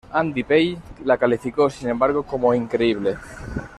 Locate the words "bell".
0.41-0.79